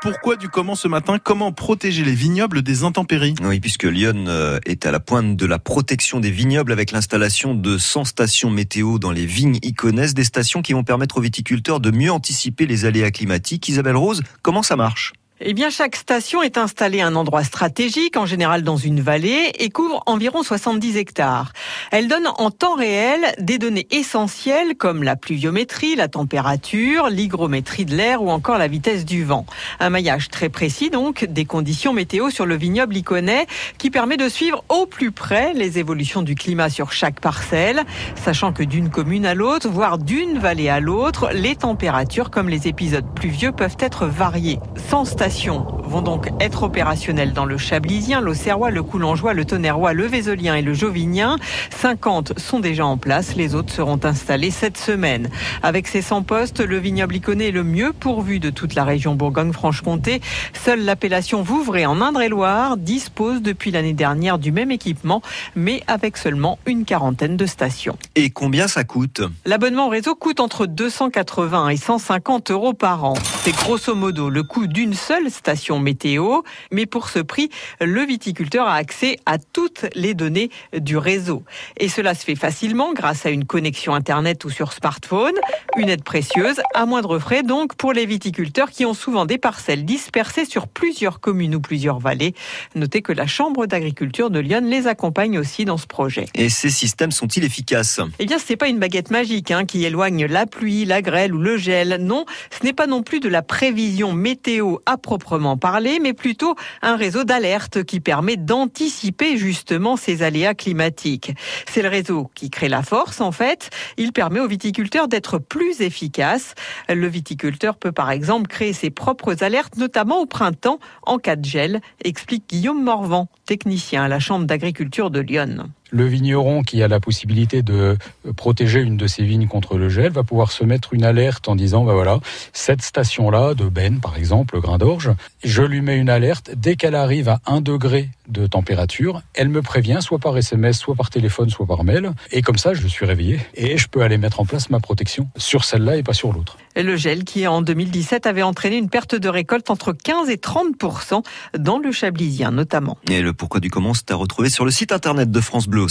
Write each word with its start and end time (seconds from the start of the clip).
pourquoi 0.00 0.36
du 0.36 0.48
comment 0.48 0.74
ce 0.74 0.88
matin 0.88 1.18
Comment 1.22 1.52
protéger 1.52 2.04
les 2.04 2.14
vignobles 2.14 2.62
des 2.62 2.84
intempéries? 2.84 3.34
Oui, 3.42 3.60
puisque 3.60 3.84
Lyon 3.84 4.24
euh, 4.28 4.58
est 4.66 4.86
à 4.86 4.90
la 4.90 5.00
pointe 5.00 5.36
de 5.36 5.46
la 5.46 5.58
protection 5.58 6.20
des 6.20 6.30
vignobles 6.30 6.72
avec 6.72 6.90
l'installation 6.90 7.54
de 7.54 7.78
100 7.78 8.04
stations 8.06 8.50
météo 8.50 8.98
dans 8.98 9.12
les 9.12 9.26
vignes 9.26 9.58
iconaises, 9.62 10.14
des 10.14 10.24
stations 10.24 10.62
qui 10.62 10.72
vont 10.72 10.84
permettre 10.84 11.18
aux 11.18 11.22
viticulteurs 11.22 11.80
de 11.80 11.90
mieux 11.90 12.10
anticiper 12.10 12.66
les 12.66 12.84
aléas 12.84 13.10
climatiques. 13.10 13.68
Isabelle 13.68 13.96
Rose, 13.96 14.22
comment 14.42 14.62
ça 14.62 14.76
marche? 14.76 15.12
Eh 15.42 15.54
bien, 15.54 15.70
chaque 15.70 15.96
station 15.96 16.42
est 16.42 16.58
installée 16.58 17.00
à 17.00 17.06
un 17.06 17.16
endroit 17.16 17.44
stratégique, 17.44 18.18
en 18.18 18.26
général 18.26 18.62
dans 18.62 18.76
une 18.76 19.00
vallée, 19.00 19.52
et 19.58 19.70
couvre 19.70 20.02
environ 20.04 20.42
70 20.42 20.98
hectares. 20.98 21.54
Elle 21.92 22.08
donne 22.08 22.28
en 22.36 22.50
temps 22.50 22.74
réel 22.74 23.20
des 23.38 23.56
données 23.56 23.86
essentielles 23.90 24.76
comme 24.76 25.02
la 25.02 25.16
pluviométrie, 25.16 25.96
la 25.96 26.08
température, 26.08 27.08
l'hygrométrie 27.08 27.86
de 27.86 27.96
l'air 27.96 28.22
ou 28.22 28.28
encore 28.28 28.58
la 28.58 28.68
vitesse 28.68 29.06
du 29.06 29.24
vent. 29.24 29.46
Un 29.78 29.88
maillage 29.88 30.28
très 30.28 30.50
précis 30.50 30.90
donc 30.90 31.24
des 31.24 31.46
conditions 31.46 31.94
météo 31.94 32.28
sur 32.28 32.44
le 32.44 32.56
vignoble 32.56 32.98
iconais 32.98 33.46
qui 33.78 33.88
permet 33.88 34.18
de 34.18 34.28
suivre 34.28 34.62
au 34.68 34.84
plus 34.84 35.10
près 35.10 35.54
les 35.54 35.78
évolutions 35.78 36.20
du 36.20 36.34
climat 36.34 36.68
sur 36.68 36.92
chaque 36.92 37.18
parcelle, 37.18 37.84
sachant 38.14 38.52
que 38.52 38.62
d'une 38.62 38.90
commune 38.90 39.24
à 39.24 39.34
l'autre, 39.34 39.70
voire 39.70 39.96
d'une 39.96 40.38
vallée 40.38 40.68
à 40.68 40.80
l'autre, 40.80 41.30
les 41.32 41.56
températures 41.56 42.30
comme 42.30 42.50
les 42.50 42.68
épisodes 42.68 43.06
pluvieux 43.14 43.52
peuvent 43.52 43.78
être 43.80 44.04
variées. 44.04 44.58
Sans 44.90 45.06
station 45.06 45.29
population 45.30 45.79
vont 45.90 46.02
donc 46.02 46.30
être 46.38 46.62
opérationnelles 46.62 47.32
dans 47.32 47.44
le 47.44 47.58
Chablisien, 47.58 48.20
l'Auxerrois, 48.20 48.70
le 48.70 48.84
Coulangeois, 48.84 49.34
le 49.34 49.44
Tonnerrois, 49.44 49.92
le 49.92 50.06
Vézolien 50.06 50.54
et 50.54 50.62
le 50.62 50.72
Jovinien. 50.72 51.36
50 51.76 52.38
sont 52.38 52.60
déjà 52.60 52.86
en 52.86 52.96
place, 52.96 53.34
les 53.34 53.56
autres 53.56 53.72
seront 53.72 53.98
installés 54.04 54.52
cette 54.52 54.78
semaine. 54.78 55.28
Avec 55.64 55.88
ces 55.88 56.00
100 56.00 56.22
postes, 56.22 56.60
le 56.60 56.78
vignoble 56.78 57.16
iconé 57.16 57.48
est 57.48 57.52
le 57.52 57.64
mieux 57.64 57.92
pourvu 57.92 58.38
de 58.38 58.50
toute 58.50 58.76
la 58.76 58.84
région 58.84 59.16
Bourgogne-Franche-Comté. 59.16 60.20
Seule 60.64 60.84
l'appellation 60.84 61.42
Vouvray 61.42 61.86
en 61.86 62.00
Indre-et-Loire 62.00 62.76
dispose 62.76 63.42
depuis 63.42 63.72
l'année 63.72 63.92
dernière 63.92 64.38
du 64.38 64.52
même 64.52 64.70
équipement, 64.70 65.22
mais 65.56 65.82
avec 65.88 66.16
seulement 66.16 66.60
une 66.66 66.84
quarantaine 66.84 67.36
de 67.36 67.46
stations. 67.46 67.98
Et 68.14 68.30
combien 68.30 68.68
ça 68.68 68.84
coûte? 68.84 69.22
L'abonnement 69.44 69.88
au 69.88 69.90
réseau 69.90 70.14
coûte 70.14 70.38
entre 70.38 70.66
280 70.66 71.70
et 71.70 71.76
150 71.76 72.52
euros 72.52 72.74
par 72.74 73.04
an. 73.04 73.14
C'est 73.42 73.56
grosso 73.56 73.96
modo 73.96 74.30
le 74.30 74.44
coût 74.44 74.68
d'une 74.68 74.94
seule 74.94 75.32
station 75.32 75.79
météo, 75.80 76.40
mais 76.70 76.86
pour 76.86 77.08
ce 77.08 77.18
prix, 77.18 77.50
le 77.80 78.02
viticulteur 78.02 78.66
a 78.66 78.74
accès 78.74 79.18
à 79.26 79.38
toutes 79.38 79.86
les 79.94 80.14
données 80.14 80.50
du 80.76 80.96
réseau. 80.96 81.42
Et 81.76 81.88
cela 81.88 82.14
se 82.14 82.24
fait 82.24 82.36
facilement 82.36 82.92
grâce 82.92 83.26
à 83.26 83.30
une 83.30 83.44
connexion 83.44 83.94
Internet 83.94 84.44
ou 84.44 84.50
sur 84.50 84.72
smartphone, 84.72 85.34
une 85.76 85.88
aide 85.88 86.04
précieuse, 86.04 86.60
à 86.74 86.86
moindre 86.86 87.18
frais 87.18 87.42
donc 87.42 87.74
pour 87.74 87.92
les 87.92 88.06
viticulteurs 88.06 88.70
qui 88.70 88.84
ont 88.84 88.94
souvent 88.94 89.26
des 89.26 89.38
parcelles 89.38 89.84
dispersées 89.84 90.44
sur 90.44 90.68
plusieurs 90.68 91.20
communes 91.20 91.54
ou 91.54 91.60
plusieurs 91.60 91.98
vallées. 91.98 92.34
Notez 92.74 93.02
que 93.02 93.12
la 93.12 93.26
Chambre 93.26 93.66
d'agriculture 93.66 94.30
de 94.30 94.38
Lyon 94.38 94.62
les 94.64 94.86
accompagne 94.86 95.38
aussi 95.38 95.64
dans 95.64 95.78
ce 95.78 95.86
projet. 95.86 96.26
Et 96.34 96.48
ces 96.48 96.70
systèmes 96.70 97.10
sont-ils 97.10 97.44
efficaces? 97.44 98.00
Eh 98.18 98.26
bien, 98.26 98.38
ce 98.38 98.44
n'est 98.50 98.56
pas 98.56 98.68
une 98.68 98.78
baguette 98.78 99.10
magique 99.10 99.50
hein, 99.50 99.64
qui 99.64 99.84
éloigne 99.84 100.26
la 100.26 100.46
pluie, 100.46 100.84
la 100.84 101.02
grêle 101.02 101.34
ou 101.34 101.38
le 101.38 101.56
gel. 101.56 101.98
Non, 102.00 102.24
ce 102.50 102.64
n'est 102.64 102.72
pas 102.72 102.86
non 102.86 103.02
plus 103.02 103.20
de 103.20 103.28
la 103.28 103.42
prévision 103.42 104.12
météo 104.12 104.76
à 104.86 104.96
proprement 104.96 105.56
parler, 105.56 105.69
mais 106.00 106.12
plutôt 106.12 106.56
un 106.82 106.96
réseau 106.96 107.24
d'alerte 107.24 107.84
qui 107.84 108.00
permet 108.00 108.36
d'anticiper 108.36 109.36
justement 109.36 109.96
ces 109.96 110.22
aléas 110.22 110.54
climatiques. 110.54 111.32
C'est 111.70 111.82
le 111.82 111.88
réseau 111.88 112.30
qui 112.34 112.50
crée 112.50 112.68
la 112.68 112.82
force 112.82 113.20
en 113.20 113.32
fait. 113.32 113.70
Il 113.96 114.12
permet 114.12 114.40
aux 114.40 114.48
viticulteurs 114.48 115.08
d'être 115.08 115.38
plus 115.38 115.80
efficaces. 115.80 116.54
Le 116.88 117.06
viticulteur 117.06 117.76
peut 117.76 117.92
par 117.92 118.10
exemple 118.10 118.48
créer 118.48 118.72
ses 118.72 118.90
propres 118.90 119.42
alertes, 119.42 119.76
notamment 119.76 120.20
au 120.20 120.26
printemps 120.26 120.78
en 121.02 121.18
cas 121.18 121.36
de 121.36 121.44
gel, 121.44 121.80
explique 122.04 122.44
Guillaume 122.48 122.82
Morvan, 122.82 123.28
technicien 123.46 124.04
à 124.04 124.08
la 124.08 124.18
Chambre 124.18 124.46
d'agriculture 124.46 125.10
de 125.10 125.20
Lyon 125.20 125.70
le 125.90 126.06
vigneron 126.06 126.62
qui 126.62 126.82
a 126.82 126.88
la 126.88 127.00
possibilité 127.00 127.62
de 127.62 127.96
protéger 128.36 128.80
une 128.80 128.96
de 128.96 129.06
ses 129.06 129.24
vignes 129.24 129.46
contre 129.46 129.76
le 129.76 129.88
gel 129.88 130.12
va 130.12 130.22
pouvoir 130.22 130.52
se 130.52 130.64
mettre 130.64 130.94
une 130.94 131.04
alerte 131.04 131.48
en 131.48 131.56
disant 131.56 131.84
bah 131.84 131.94
voilà 131.94 132.20
cette 132.52 132.82
station 132.82 133.30
là 133.30 133.54
de 133.54 133.68
Ben 133.68 134.00
par 134.00 134.16
exemple 134.16 134.54
le 134.54 134.60
grain 134.60 134.78
d'orge 134.78 135.12
je 135.44 135.62
lui 135.62 135.80
mets 135.80 135.98
une 135.98 136.10
alerte 136.10 136.50
dès 136.56 136.76
qu'elle 136.76 136.94
arrive 136.94 137.28
à 137.28 137.40
1 137.46 137.60
degré 137.60 138.08
de 138.28 138.46
température 138.46 139.22
elle 139.34 139.48
me 139.48 139.62
prévient 139.62 139.98
soit 140.00 140.18
par 140.18 140.36
SMS 140.36 140.78
soit 140.78 140.94
par 140.94 141.10
téléphone 141.10 141.50
soit 141.50 141.66
par 141.66 141.84
mail 141.84 142.12
et 142.32 142.42
comme 142.42 142.58
ça 142.58 142.74
je 142.74 142.86
suis 142.86 143.06
réveillé 143.06 143.40
et 143.54 143.76
je 143.76 143.88
peux 143.88 144.02
aller 144.02 144.18
mettre 144.18 144.40
en 144.40 144.44
place 144.44 144.70
ma 144.70 144.80
protection 144.80 145.28
sur 145.36 145.64
celle-là 145.64 145.96
et 145.96 146.02
pas 146.02 146.12
sur 146.12 146.32
l'autre. 146.32 146.58
Le 146.82 146.96
gel 146.96 147.24
qui 147.24 147.46
en 147.46 147.62
2017 147.62 148.26
avait 148.26 148.42
entraîné 148.42 148.76
une 148.76 148.88
perte 148.88 149.14
de 149.14 149.28
récolte 149.28 149.70
entre 149.70 149.92
15 149.92 150.30
et 150.30 150.36
30% 150.36 151.22
dans 151.58 151.78
le 151.78 151.92
Chablisien 151.92 152.50
notamment. 152.50 152.96
Et 153.10 153.20
le 153.20 153.32
pourquoi 153.32 153.60
du 153.60 153.70
comment 153.70 153.92
c'est 153.92 154.10
à 154.10 154.14
retrouver 154.14 154.48
sur 154.48 154.64
le 154.64 154.70
site 154.70 154.90
internet 154.90 155.30
de 155.30 155.40
France 155.40 155.68
Bleu 155.68 155.86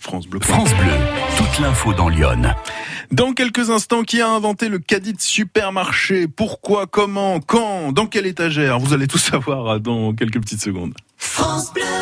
France 0.00 0.26
Bleu. 0.26 0.40
France 0.40 0.74
Bleu. 0.74 0.92
Toute 1.36 1.58
l'info 1.60 1.92
dans 1.92 2.08
Lyon. 2.08 2.54
Dans 3.10 3.32
quelques 3.32 3.70
instants, 3.70 4.02
qui 4.02 4.20
a 4.20 4.30
inventé 4.30 4.68
le 4.68 4.78
caddie 4.78 5.12
de 5.12 5.20
supermarché? 5.20 6.26
Pourquoi? 6.26 6.86
Comment? 6.86 7.40
Quand? 7.40 7.92
Dans 7.92 8.06
quelle 8.06 8.26
étagère? 8.26 8.78
Vous 8.78 8.92
allez 8.92 9.08
tout 9.08 9.18
savoir 9.18 9.80
dans 9.80 10.14
quelques 10.14 10.40
petites 10.40 10.62
secondes. 10.62 10.94
France 11.16 11.72
Bleu 11.74 11.99